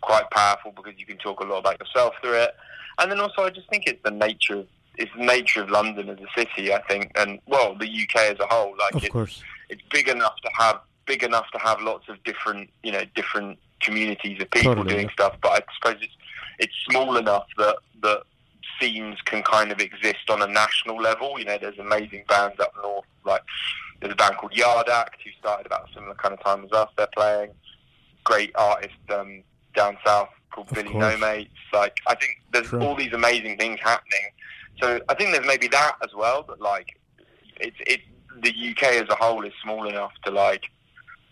quite 0.00 0.30
powerful 0.30 0.72
because 0.76 0.92
you 0.96 1.06
can 1.06 1.16
talk 1.18 1.40
a 1.40 1.44
lot 1.44 1.58
about 1.58 1.78
yourself 1.80 2.14
through 2.22 2.34
it. 2.34 2.54
And 3.00 3.10
then 3.10 3.18
also, 3.20 3.42
I 3.42 3.50
just 3.50 3.68
think 3.68 3.84
it's 3.86 4.02
the 4.04 4.10
nature 4.12 4.58
of 4.60 4.66
it's 4.96 5.12
the 5.16 5.24
nature 5.24 5.62
of 5.62 5.70
London 5.70 6.08
as 6.08 6.18
a 6.18 6.26
city, 6.40 6.72
I 6.74 6.82
think, 6.82 7.12
and 7.16 7.38
well, 7.46 7.76
the 7.76 7.86
UK 7.86 8.16
as 8.32 8.38
a 8.40 8.46
whole. 8.46 8.74
Like 8.78 8.94
Of 8.96 9.04
it's 9.04 9.12
course. 9.12 9.42
it's 9.68 9.82
big 9.92 10.08
enough 10.08 10.34
to 10.42 10.50
have 10.58 10.80
big 11.06 11.22
enough 11.22 11.46
to 11.52 11.58
have 11.58 11.80
lots 11.80 12.08
of 12.08 12.22
different 12.24 12.68
you 12.82 12.90
know 12.92 13.02
different 13.14 13.58
communities 13.80 14.40
of 14.40 14.50
people 14.50 14.74
Totally. 14.74 14.94
doing 14.94 15.08
stuff 15.10 15.36
but 15.42 15.52
i 15.52 15.60
suppose 15.80 16.00
it's 16.02 16.14
it's 16.58 16.74
small 16.88 17.16
enough 17.16 17.46
that 17.56 17.76
that 18.02 18.22
scenes 18.80 19.16
can 19.24 19.42
kind 19.42 19.72
of 19.72 19.80
exist 19.80 20.28
on 20.30 20.42
a 20.42 20.46
national 20.46 20.96
level 21.00 21.38
you 21.38 21.44
know 21.44 21.58
there's 21.60 21.78
amazing 21.78 22.24
bands 22.28 22.58
up 22.60 22.72
north 22.82 23.04
like 23.24 23.42
there's 24.00 24.12
a 24.12 24.16
band 24.16 24.36
called 24.36 24.52
yard 24.52 24.88
act 24.88 25.20
who 25.24 25.30
started 25.38 25.66
about 25.66 25.88
a 25.88 25.92
similar 25.92 26.14
kind 26.14 26.32
of 26.34 26.40
time 26.42 26.64
as 26.64 26.72
us 26.72 26.88
they're 26.96 27.08
playing 27.16 27.50
great 28.24 28.52
artist 28.56 28.94
um 29.10 29.42
down 29.74 29.96
south 30.06 30.28
called 30.52 30.68
Of 30.68 30.74
billy 30.74 30.90
course. 30.90 31.14
no 31.14 31.16
mates 31.18 31.50
like 31.72 31.96
i 32.06 32.14
think 32.14 32.40
there's 32.52 32.66
True. 32.68 32.80
all 32.80 32.94
these 32.94 33.12
amazing 33.12 33.56
things 33.58 33.78
happening 33.82 34.30
so 34.80 35.00
i 35.08 35.14
think 35.14 35.32
there's 35.32 35.46
maybe 35.46 35.68
that 35.68 35.96
as 36.04 36.14
well 36.14 36.44
but 36.46 36.60
like 36.60 36.98
it's 37.60 37.76
it 37.86 38.00
the 38.42 38.50
UK 38.70 38.84
as 39.02 39.08
a 39.08 39.16
whole 39.16 39.44
is 39.44 39.52
small 39.62 39.88
enough 39.88 40.12
to 40.24 40.30
like 40.30 40.70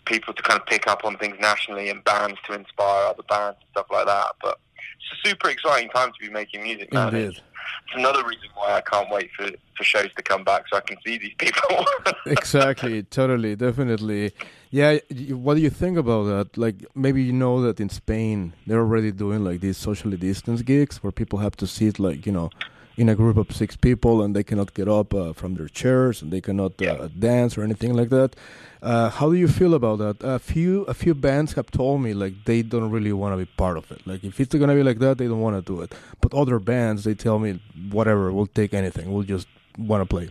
people 0.06 0.32
to 0.34 0.42
kind 0.42 0.60
of 0.60 0.66
pick 0.66 0.86
up 0.86 1.04
on 1.04 1.16
things 1.18 1.36
nationally 1.40 1.90
and 1.90 2.02
bands 2.04 2.38
to 2.46 2.54
inspire 2.54 3.06
other 3.06 3.22
bands 3.28 3.58
and 3.60 3.70
stuff 3.72 3.86
like 3.90 4.06
that. 4.06 4.32
But 4.42 4.58
it's 4.76 5.20
a 5.24 5.28
super 5.28 5.50
exciting 5.50 5.90
time 5.90 6.10
to 6.10 6.26
be 6.26 6.32
making 6.32 6.62
music 6.62 6.92
nowadays. 6.92 7.26
Indeed. 7.28 7.42
It's 7.88 7.96
another 7.96 8.24
reason 8.24 8.48
why 8.54 8.74
I 8.74 8.80
can't 8.80 9.10
wait 9.10 9.30
for, 9.36 9.48
for 9.76 9.84
shows 9.84 10.08
to 10.16 10.22
come 10.22 10.44
back 10.44 10.64
so 10.68 10.76
I 10.76 10.80
can 10.80 10.96
see 11.04 11.18
these 11.18 11.34
people. 11.38 11.84
exactly 12.26 13.02
totally 13.04 13.54
definitely 13.56 14.32
yeah 14.70 14.98
what 15.30 15.54
do 15.54 15.60
you 15.60 15.70
think 15.70 15.96
about 15.96 16.24
that 16.24 16.56
like 16.56 16.84
maybe 16.94 17.22
you 17.22 17.32
know 17.32 17.60
that 17.62 17.78
in 17.80 17.88
spain 17.88 18.52
they're 18.66 18.80
already 18.80 19.12
doing 19.12 19.44
like 19.44 19.60
these 19.60 19.76
socially 19.76 20.16
distanced 20.16 20.64
gigs 20.64 21.02
where 21.02 21.12
people 21.12 21.38
have 21.38 21.56
to 21.56 21.66
sit 21.66 21.98
like 21.98 22.26
you 22.26 22.32
know 22.32 22.50
in 22.96 23.08
a 23.08 23.14
group 23.14 23.36
of 23.36 23.54
six 23.54 23.76
people 23.76 24.22
and 24.22 24.34
they 24.34 24.42
cannot 24.42 24.72
get 24.72 24.88
up 24.88 25.12
uh, 25.14 25.32
from 25.34 25.54
their 25.54 25.68
chairs 25.68 26.22
and 26.22 26.32
they 26.32 26.40
cannot 26.40 26.72
uh, 26.80 26.84
Yeah. 26.84 27.08
dance 27.18 27.58
or 27.58 27.62
anything 27.62 27.92
like 27.94 28.08
that. 28.08 28.34
Uh, 28.82 29.10
how 29.10 29.28
do 29.30 29.36
you 29.36 29.48
feel 29.48 29.74
about 29.74 29.98
that? 29.98 30.16
A 30.22 30.38
few 30.38 30.82
a 30.84 30.94
few 30.94 31.14
bands 31.14 31.54
have 31.54 31.70
told 31.70 32.00
me 32.02 32.14
like 32.14 32.34
they 32.44 32.62
don't 32.62 32.90
really 32.90 33.12
want 33.12 33.32
to 33.34 33.38
be 33.44 33.48
part 33.56 33.76
of 33.76 33.90
it. 33.90 34.00
Like 34.06 34.22
if 34.24 34.40
it's 34.40 34.54
gonna 34.54 34.74
be 34.74 34.82
like 34.82 34.98
that 35.00 35.18
they 35.18 35.26
don't 35.26 35.40
want 35.40 35.56
to 35.56 35.62
do 35.74 35.82
it. 35.82 35.94
But 36.22 36.32
other 36.34 36.58
bands 36.58 37.04
they 37.04 37.14
tell 37.14 37.38
me 37.38 37.60
whatever 37.90 38.32
we'll 38.32 38.46
take 38.60 38.72
anything. 38.82 39.12
We'll 39.12 39.24
just 39.36 39.48
want 39.78 40.00
to 40.02 40.06
play. 40.14 40.30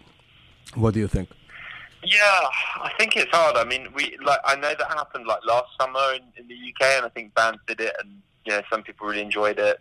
What 0.75 0.93
do 0.95 1.00
you 1.00 1.07
think? 1.07 1.29
Yeah, 2.03 2.19
I 2.88 2.91
think 3.00 3.15
it's 3.15 3.31
hard. 3.31 3.55
I 3.57 3.63
mean, 3.63 3.88
we 3.95 4.17
like 4.24 4.39
I 4.45 4.55
know 4.55 4.74
that 4.79 4.88
happened 4.89 5.25
like 5.27 5.39
last 5.45 5.69
summer 5.79 6.05
in, 6.17 6.22
in 6.39 6.48
the 6.48 6.55
UK, 6.69 6.81
and 6.98 7.05
I 7.05 7.10
think 7.10 7.34
bands 7.34 7.60
did 7.67 7.79
it, 7.81 7.93
and 8.00 8.10
you 8.45 8.51
know 8.53 8.62
some 8.72 8.84
people 8.84 9.07
really 9.07 9.22
enjoyed 9.22 9.57
it. 9.60 9.79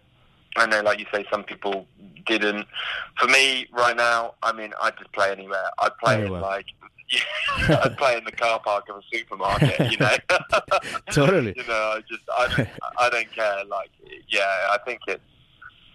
I 0.56 0.66
know, 0.66 0.80
like 0.82 0.98
you 0.98 1.06
say, 1.12 1.24
some 1.30 1.44
people 1.44 1.86
didn't. 2.26 2.66
For 3.18 3.26
me, 3.28 3.66
right 3.72 3.96
now, 3.96 4.34
I 4.42 4.52
mean, 4.52 4.72
I 4.80 4.90
just 4.92 5.12
play 5.12 5.30
anywhere. 5.30 5.64
I'd 5.78 5.96
play 6.02 6.14
Anywhere. 6.16 6.38
in 6.38 6.42
like. 6.42 6.66
I'd 7.68 7.96
play 7.98 8.16
in 8.16 8.24
the 8.24 8.32
car 8.32 8.58
park 8.60 8.88
of 8.88 8.96
a 8.96 9.02
supermarket, 9.12 9.92
you 9.92 9.98
know. 9.98 10.16
Totally. 11.12 11.54
You 11.56 11.62
know, 11.68 11.74
I 11.96 12.00
just, 12.08 12.22
I 12.36 12.48
don't, 12.56 12.68
I 12.98 13.10
don't 13.10 13.32
care. 13.32 13.64
Like, 13.66 13.90
yeah, 14.28 14.40
I 14.70 14.78
think 14.84 15.00
it's 15.06 15.22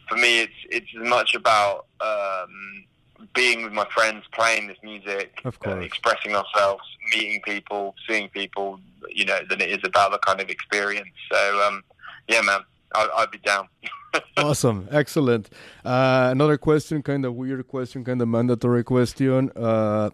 for 0.07 0.15
me. 0.17 0.41
It's 0.41 0.53
it's 0.69 0.87
as 1.01 1.07
much 1.07 1.33
about 1.35 1.87
um, 1.99 2.85
being 3.33 3.63
with 3.63 3.73
my 3.73 3.85
friends, 3.93 4.23
playing 4.31 4.67
this 4.67 4.77
music, 4.83 5.41
Of 5.43 5.55
uh, 5.55 5.71
course. 5.71 5.85
expressing 5.85 6.35
ourselves, 6.35 6.83
meeting 7.13 7.41
people, 7.43 7.95
seeing 8.07 8.29
people, 8.29 8.79
you 9.09 9.25
know, 9.25 9.39
than 9.49 9.61
it 9.61 9.69
is 9.71 9.79
about 9.83 10.11
the 10.11 10.19
kind 10.19 10.39
of 10.39 10.49
experience. 10.49 11.09
So, 11.31 11.63
um, 11.67 11.83
yeah, 12.29 12.41
man, 12.41 12.59
I'd, 12.95 13.09
I'd 13.15 13.31
be 13.31 13.37
down. 13.39 13.67
awesome, 14.37 14.87
excellent. 14.91 15.49
Uh, 15.85 16.29
another 16.31 16.57
question, 16.57 17.01
kind 17.03 17.25
of 17.25 17.35
weird 17.35 17.67
question, 17.67 18.03
kind 18.03 18.21
of 18.21 18.27
mandatory 18.27 18.83
question. 18.83 19.51
Uh, 19.55 20.09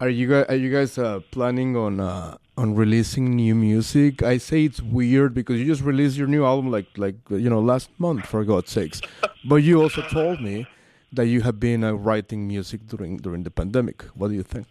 are 0.00 0.10
you 0.10 0.28
guys 0.28 0.44
are 0.48 0.56
you 0.56 0.70
guys 0.70 0.98
uh, 0.98 1.20
planning 1.30 1.74
on 1.76 2.00
uh, 2.00 2.36
on 2.58 2.74
releasing 2.74 3.34
new 3.34 3.54
music? 3.54 4.22
I 4.22 4.36
say 4.36 4.64
it's 4.64 4.82
weird 4.82 5.32
because 5.32 5.58
you 5.58 5.64
just 5.64 5.82
released 5.82 6.18
your 6.18 6.26
new 6.26 6.44
album 6.44 6.70
like 6.70 6.86
like 6.96 7.16
you 7.30 7.48
know 7.48 7.60
last 7.60 7.88
month 7.98 8.26
for 8.26 8.44
God's 8.44 8.70
sakes, 8.70 9.00
but 9.48 9.56
you 9.56 9.80
also 9.80 10.02
told 10.02 10.42
me 10.42 10.66
that 11.12 11.26
you 11.26 11.40
have 11.42 11.58
been 11.58 11.82
uh, 11.82 11.92
writing 11.92 12.46
music 12.46 12.86
during 12.86 13.16
during 13.16 13.42
the 13.44 13.50
pandemic. 13.50 14.02
What 14.14 14.28
do 14.28 14.34
you 14.34 14.42
think? 14.42 14.66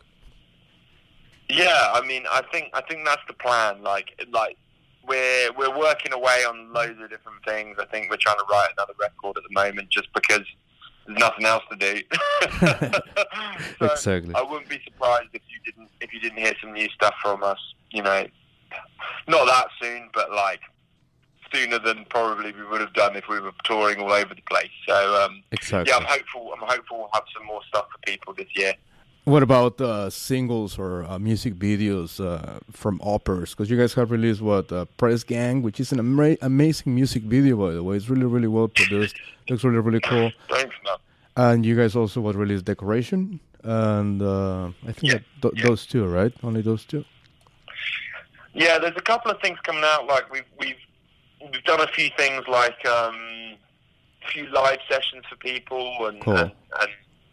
Yeah, 1.49 1.91
I 1.93 2.05
mean, 2.05 2.25
I 2.29 2.41
think 2.51 2.69
I 2.73 2.81
think 2.81 3.05
that's 3.05 3.21
the 3.27 3.33
plan. 3.33 3.81
Like 3.81 4.11
like 4.31 4.57
we're 5.07 5.51
we're 5.53 5.77
working 5.77 6.13
away 6.13 6.43
on 6.47 6.71
loads 6.73 6.99
of 7.01 7.09
different 7.09 7.43
things. 7.45 7.77
I 7.79 7.85
think 7.85 8.09
we're 8.09 8.17
trying 8.17 8.37
to 8.37 8.45
write 8.49 8.69
another 8.77 8.93
record 8.99 9.37
at 9.37 9.43
the 9.43 9.53
moment 9.53 9.89
just 9.89 10.11
because 10.13 10.41
there's 11.05 11.19
nothing 11.19 11.45
else 11.45 11.63
to 11.71 11.77
do. 11.77 12.01
so 13.79 13.85
exactly. 13.85 14.33
I 14.35 14.41
wouldn't 14.41 14.69
be 14.69 14.79
surprised 14.83 15.29
if 15.33 15.41
you 15.49 15.59
didn't 15.71 15.89
if 16.01 16.13
you 16.13 16.19
didn't 16.19 16.39
hear 16.39 16.53
some 16.61 16.73
new 16.73 16.89
stuff 16.89 17.15
from 17.21 17.43
us. 17.43 17.59
You 17.91 18.03
know, 18.03 18.27
not 19.27 19.45
that 19.45 19.67
soon, 19.81 20.09
but 20.13 20.31
like 20.31 20.61
sooner 21.53 21.79
than 21.79 22.05
probably 22.09 22.51
we 22.51 22.65
would 22.65 22.81
have 22.81 22.93
done 22.93 23.15
if 23.15 23.27
we 23.29 23.39
were 23.39 23.51
touring 23.63 23.99
all 23.99 24.11
over 24.11 24.33
the 24.33 24.41
place. 24.49 24.71
So 24.87 25.23
um, 25.23 25.43
exactly. 25.51 25.91
yeah, 25.91 25.97
I'm 25.97 26.05
hopeful. 26.05 26.51
I'm 26.53 26.67
hopeful 26.67 26.97
we'll 26.99 27.09
have 27.13 27.23
some 27.35 27.45
more 27.45 27.61
stuff 27.67 27.85
for 27.91 27.99
people 28.05 28.33
this 28.33 28.49
year. 28.55 28.73
What 29.25 29.41
about 29.41 29.81
uh, 29.81 30.11
singles 30.11 30.77
or 30.77 31.03
uh, 31.03 31.17
music 31.17 31.55
videos 31.55 32.23
uh, 32.23 32.59
from 32.71 33.01
Uppers? 33.03 33.55
Because 33.55 33.71
you 33.71 33.77
guys 33.77 33.95
have 33.95 34.11
released 34.11 34.39
what 34.39 34.71
uh, 34.71 34.85
Press 34.97 35.23
Gang, 35.23 35.63
which 35.63 35.79
is 35.79 35.91
an 35.91 35.97
ama- 35.97 36.37
amazing 36.43 36.93
music 36.93 37.23
video, 37.23 37.57
by 37.57 37.73
the 37.73 37.81
way. 37.81 37.95
It's 37.95 38.07
really, 38.07 38.27
really 38.27 38.47
well 38.47 38.67
produced. 38.67 39.15
Looks 39.49 39.63
really, 39.63 39.79
really 39.79 39.99
cool. 39.99 40.31
Thanks, 40.47 40.75
man. 40.85 40.97
And 41.35 41.65
you 41.65 41.75
guys 41.75 41.95
also 41.95 42.21
what 42.21 42.35
released 42.35 42.65
Decoration, 42.65 43.39
and 43.63 44.21
uh, 44.21 44.67
I 44.87 44.91
think 44.91 45.13
yeah, 45.13 45.19
th- 45.41 45.55
yeah. 45.57 45.63
those 45.63 45.87
two, 45.87 46.05
right? 46.05 46.31
Only 46.43 46.61
those 46.61 46.85
two. 46.85 47.03
Yeah, 48.53 48.77
there's 48.77 48.95
a 48.95 49.01
couple 49.01 49.31
of 49.31 49.41
things 49.41 49.57
coming 49.63 49.83
out. 49.83 50.05
Like 50.05 50.31
we've 50.31 50.45
we've 50.59 50.77
we've 51.41 51.63
done 51.63 51.81
a 51.81 51.87
few 51.87 52.09
things 52.15 52.47
like 52.47 52.85
um, 52.85 53.55
a 54.23 54.27
few 54.31 54.47
live 54.51 54.79
sessions 54.87 55.23
for 55.27 55.35
people, 55.37 56.05
and, 56.05 56.21
cool. 56.21 56.37
and 56.37 56.51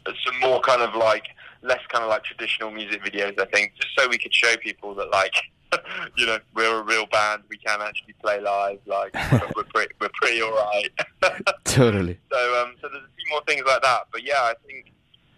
and 0.06 0.16
some 0.24 0.40
more 0.40 0.60
kind 0.62 0.80
of 0.82 0.94
like 0.94 1.26
less 1.62 1.80
kind 1.88 2.04
of 2.04 2.10
like 2.10 2.24
traditional 2.24 2.70
music 2.70 3.02
videos, 3.02 3.38
I 3.38 3.46
think, 3.46 3.72
just 3.76 3.88
so 3.98 4.08
we 4.08 4.18
could 4.18 4.34
show 4.34 4.56
people 4.56 4.94
that 4.96 5.10
like, 5.10 5.32
you 6.16 6.26
know, 6.26 6.38
we're 6.54 6.80
a 6.80 6.82
real 6.82 7.06
band. 7.06 7.42
We 7.48 7.56
can 7.56 7.80
actually 7.80 8.14
play 8.22 8.40
live. 8.40 8.78
Like, 8.86 9.14
we're 9.56 9.64
pretty, 9.64 9.94
we're 10.00 10.10
pretty 10.14 10.42
all 10.42 10.52
right. 10.52 10.90
totally. 11.64 12.18
So, 12.30 12.62
um, 12.62 12.74
so 12.80 12.88
there's 12.88 13.04
a 13.04 13.16
few 13.16 13.30
more 13.30 13.42
things 13.46 13.62
like 13.66 13.82
that. 13.82 14.02
But 14.12 14.24
yeah, 14.24 14.40
I 14.40 14.54
think, 14.66 14.92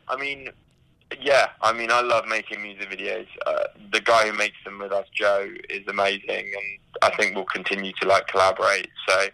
I 0.09 0.16
mean, 0.16 0.49
yeah, 1.21 1.49
I 1.61 1.73
mean, 1.73 1.90
I 1.90 2.00
love 2.00 2.26
making 2.26 2.62
music 2.62 2.90
videos. 2.90 3.26
Uh, 3.47 3.64
the 3.93 4.00
guy 4.00 4.28
who 4.28 4.37
makes 4.37 4.57
them 4.64 4.78
with 4.78 4.93
us, 4.93 5.07
Joe, 5.14 5.49
is 5.71 5.87
amazing, 5.87 6.52
and 6.52 7.02
I 7.02 7.14
think 7.16 7.35
we'll 7.35 7.45
continue 7.45 7.93
to 8.00 8.09
like 8.09 8.26
collaborate. 8.26 8.88
So, 9.09 9.26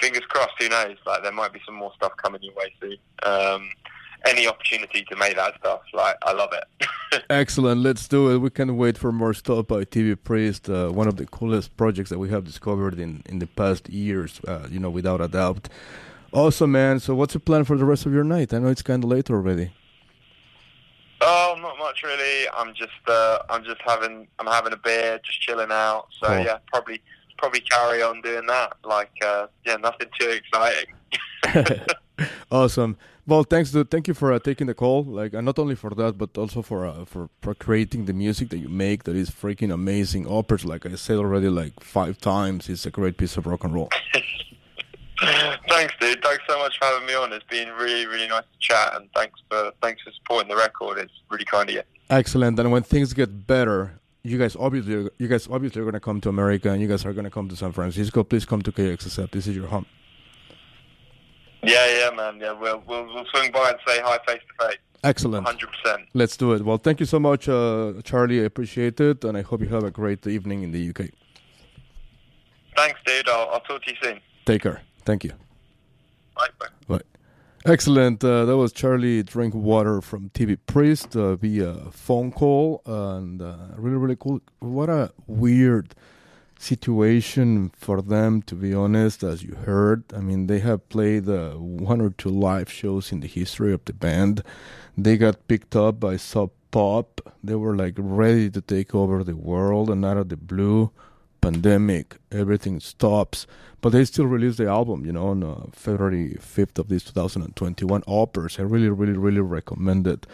fingers 0.00 0.24
crossed. 0.28 0.54
Who 0.60 0.68
knows? 0.68 0.96
Like, 1.06 1.22
there 1.22 1.32
might 1.32 1.52
be 1.52 1.60
some 1.66 1.74
more 1.74 1.92
stuff 1.96 2.12
coming 2.22 2.42
your 2.42 2.54
way 2.54 2.72
soon. 2.80 2.96
Um, 3.22 3.70
any 4.24 4.46
opportunity 4.46 5.04
to 5.10 5.16
make 5.16 5.36
that 5.36 5.54
stuff. 5.58 5.80
Like, 5.92 6.16
I 6.22 6.32
love 6.32 6.50
it. 6.52 7.22
Excellent. 7.30 7.80
Let's 7.82 8.08
do 8.08 8.30
it. 8.30 8.38
We 8.38 8.50
can't 8.50 8.74
wait 8.74 8.96
for 8.98 9.12
more 9.12 9.34
stuff 9.34 9.66
by 9.68 9.84
TV 9.84 10.16
Priest. 10.22 10.68
Uh, 10.68 10.88
one 10.90 11.08
of 11.08 11.16
the 11.16 11.26
coolest 11.26 11.76
projects 11.76 12.10
that 12.10 12.18
we 12.18 12.28
have 12.30 12.44
discovered 12.44 12.98
in, 12.98 13.22
in 13.26 13.38
the 13.38 13.46
past 13.46 13.88
years, 13.88 14.40
uh, 14.48 14.66
you 14.70 14.78
know, 14.80 14.90
without 14.90 15.20
a 15.20 15.28
doubt. 15.28 15.68
Awesome, 16.32 16.72
man. 16.72 16.98
So, 17.00 17.14
what's 17.14 17.32
the 17.34 17.40
plan 17.40 17.64
for 17.64 17.76
the 17.76 17.84
rest 17.84 18.06
of 18.06 18.12
your 18.12 18.24
night? 18.24 18.52
I 18.52 18.58
know 18.58 18.68
it's 18.68 18.82
kind 18.82 19.02
of 19.04 19.10
late 19.10 19.30
already. 19.30 19.72
Oh, 21.22 21.56
not 21.60 21.78
much 21.78 22.02
really. 22.02 22.46
I'm 22.54 22.74
just, 22.74 22.90
uh, 23.08 23.38
I'm 23.48 23.64
just 23.64 23.80
having, 23.86 24.28
I'm 24.38 24.46
having 24.46 24.72
a 24.72 24.76
beer, 24.76 25.18
just 25.24 25.40
chilling 25.40 25.70
out. 25.72 26.08
So 26.20 26.26
Cool. 26.26 26.44
yeah, 26.44 26.58
probably, 26.66 27.00
probably 27.38 27.60
carry 27.60 28.02
on 28.02 28.20
doing 28.20 28.44
that. 28.46 28.74
Like, 28.84 29.12
uh, 29.24 29.46
yeah, 29.64 29.76
nothing 29.76 30.08
too 30.20 30.28
exciting. 30.28 30.92
awesome. 32.50 32.98
Well, 33.28 33.42
thanks, 33.42 33.72
dude. 33.72 33.90
Thank 33.90 34.06
you 34.06 34.14
for 34.14 34.32
uh, 34.32 34.38
taking 34.38 34.68
the 34.68 34.74
call. 34.74 35.02
Like, 35.02 35.34
uh, 35.34 35.40
not 35.40 35.58
only 35.58 35.74
for 35.74 35.90
that, 35.90 36.16
but 36.16 36.38
also 36.38 36.62
for 36.62 36.86
uh, 36.86 37.04
for 37.04 37.28
for 37.40 37.54
creating 37.54 38.04
the 38.04 38.12
music 38.12 38.50
that 38.50 38.58
you 38.58 38.68
make. 38.68 39.02
That 39.02 39.16
is 39.16 39.30
freaking 39.30 39.72
amazing. 39.72 40.28
Uppers, 40.28 40.64
like 40.64 40.86
I 40.86 40.94
said 40.94 41.16
already, 41.16 41.48
like 41.48 41.80
five 41.80 42.18
times, 42.18 42.68
it's 42.68 42.86
a 42.86 42.90
great 42.90 43.16
piece 43.16 43.36
of 43.36 43.46
rock 43.46 43.64
and 43.64 43.74
roll. 43.74 43.90
thanks, 45.68 45.94
dude. 46.00 46.22
Thanks 46.22 46.44
so 46.48 46.56
much 46.58 46.78
for 46.78 46.84
having 46.84 47.06
me 47.06 47.14
on. 47.14 47.32
It's 47.32 47.44
been 47.46 47.68
really, 47.70 48.06
really 48.06 48.28
nice 48.28 48.44
to 48.44 48.58
chat, 48.60 48.94
and 48.94 49.08
thanks 49.12 49.40
for 49.50 49.72
thanks 49.82 50.02
for 50.02 50.12
supporting 50.12 50.48
the 50.48 50.56
record. 50.56 50.98
It's 50.98 51.12
really 51.28 51.44
kind 51.44 51.68
of 51.68 51.74
you. 51.74 51.82
Excellent. 52.08 52.60
And 52.60 52.70
when 52.70 52.84
things 52.84 53.12
get 53.12 53.46
better, 53.48 53.98
you 54.22 54.38
guys 54.38 54.54
obviously 54.54 55.10
you 55.18 55.26
guys 55.26 55.48
obviously 55.50 55.80
are 55.80 55.84
going 55.84 55.94
to 55.94 56.00
come 56.00 56.20
to 56.20 56.28
America, 56.28 56.70
and 56.70 56.80
you 56.80 56.86
guys 56.86 57.04
are 57.04 57.12
going 57.12 57.24
to 57.24 57.30
come 57.30 57.48
to 57.48 57.56
San 57.56 57.72
Francisco. 57.72 58.22
Please 58.22 58.44
come 58.44 58.62
to 58.62 58.70
KXSF. 58.70 59.32
This 59.32 59.48
is 59.48 59.56
your 59.56 59.66
home. 59.66 59.86
Yeah, 61.66 61.86
yeah, 61.98 62.10
man. 62.16 62.38
Yeah, 62.40 62.52
we'll 62.52 62.82
we'll, 62.86 63.06
we'll 63.12 63.26
swing 63.34 63.50
by 63.52 63.70
and 63.70 63.78
say 63.86 64.00
hi 64.00 64.18
face 64.26 64.40
to 64.48 64.66
face. 64.66 64.78
Excellent. 65.02 65.46
Hundred 65.46 65.68
percent. 65.70 66.08
Let's 66.14 66.36
do 66.36 66.52
it. 66.52 66.64
Well, 66.64 66.78
thank 66.78 67.00
you 67.00 67.06
so 67.06 67.18
much, 67.18 67.48
uh, 67.48 67.94
Charlie. 68.04 68.40
I 68.40 68.44
appreciate 68.44 69.00
it, 69.00 69.24
and 69.24 69.36
I 69.36 69.42
hope 69.42 69.60
you 69.60 69.68
have 69.68 69.84
a 69.84 69.90
great 69.90 70.26
evening 70.26 70.62
in 70.62 70.72
the 70.72 70.90
UK. 70.90 71.10
Thanks, 72.76 73.00
dude. 73.06 73.28
I'll, 73.28 73.48
I'll 73.50 73.60
talk 73.60 73.82
to 73.84 73.90
you 73.90 73.96
soon. 74.02 74.20
Take 74.44 74.62
care. 74.62 74.82
Thank 75.04 75.24
you. 75.24 75.32
Bye. 76.36 76.48
Bye. 76.58 76.66
Bye. 76.88 77.00
Excellent. 77.64 78.22
Uh, 78.22 78.44
that 78.44 78.56
was 78.56 78.72
Charlie 78.72 79.22
Drinkwater 79.22 80.00
from 80.00 80.30
TV 80.30 80.56
Priest 80.66 81.16
uh, 81.16 81.34
via 81.36 81.74
phone 81.90 82.30
call, 82.30 82.82
and 82.86 83.42
uh, 83.42 83.56
really, 83.76 83.96
really 83.96 84.16
cool. 84.16 84.40
What 84.60 84.88
a 84.88 85.12
weird 85.26 85.94
situation 86.58 87.70
for 87.76 88.02
them, 88.02 88.42
to 88.42 88.54
be 88.54 88.74
honest. 88.74 89.22
As 89.22 89.42
you 89.42 89.54
heard, 89.54 90.04
I 90.14 90.20
mean, 90.20 90.46
they 90.46 90.60
have 90.60 90.88
played 90.88 91.28
uh, 91.28 91.52
one 91.54 92.00
or 92.00 92.10
two 92.10 92.30
live 92.30 92.70
shows 92.70 93.12
in 93.12 93.20
the 93.20 93.28
history 93.28 93.72
of 93.72 93.84
the 93.84 93.92
band. 93.92 94.42
They 94.96 95.16
got 95.16 95.48
picked 95.48 95.76
up 95.76 96.00
by 96.00 96.16
Sub 96.16 96.50
Pop. 96.70 97.20
They 97.42 97.54
were 97.54 97.76
like 97.76 97.94
ready 97.96 98.50
to 98.50 98.60
take 98.60 98.94
over 98.94 99.22
the 99.22 99.36
world, 99.36 99.90
and 99.90 100.04
out 100.04 100.16
of 100.16 100.28
the 100.28 100.36
blue, 100.36 100.90
pandemic, 101.40 102.16
everything 102.32 102.80
stops. 102.80 103.46
But 103.80 103.90
they 103.90 104.04
still 104.04 104.26
released 104.26 104.58
the 104.58 104.68
album, 104.68 105.04
you 105.04 105.12
know, 105.12 105.28
on 105.28 105.44
uh, 105.44 105.66
February 105.72 106.36
5th 106.40 106.78
of 106.78 106.88
this 106.88 107.04
2021. 107.04 108.02
Uppers, 108.08 108.58
I 108.58 108.62
really, 108.62 108.88
really, 108.88 109.12
really 109.12 109.40
recommend 109.40 110.06
it. 110.06 110.26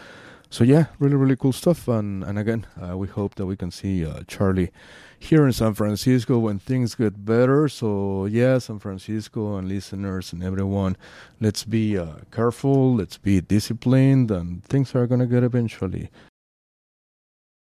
So 0.52 0.64
yeah, 0.64 0.88
really, 0.98 1.14
really 1.16 1.36
cool 1.36 1.54
stuff. 1.54 1.88
And 1.88 2.22
and 2.22 2.38
again, 2.38 2.66
uh, 2.76 2.94
we 2.98 3.08
hope 3.08 3.36
that 3.36 3.46
we 3.46 3.56
can 3.56 3.70
see 3.70 4.04
uh, 4.04 4.20
Charlie 4.28 4.70
here 5.18 5.46
in 5.46 5.52
San 5.54 5.72
Francisco 5.72 6.38
when 6.38 6.58
things 6.58 6.94
get 6.94 7.24
better. 7.24 7.70
So 7.70 8.26
yeah, 8.26 8.58
San 8.58 8.78
Francisco 8.78 9.56
and 9.56 9.66
listeners 9.66 10.30
and 10.30 10.44
everyone, 10.44 10.98
let's 11.40 11.64
be 11.64 11.96
uh, 11.96 12.16
careful, 12.30 12.96
let's 12.96 13.16
be 13.16 13.40
disciplined, 13.40 14.30
and 14.30 14.62
things 14.62 14.94
are 14.94 15.06
gonna 15.06 15.26
get 15.26 15.42
eventually 15.42 16.10